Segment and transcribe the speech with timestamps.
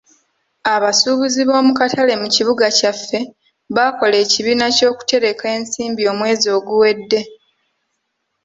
[0.73, 3.19] Abasuubuzi b'omu katale mu kibuga kyaffe
[3.75, 7.21] baakola ekibiina ky'okutereka ensimbi omwezi oguwedde.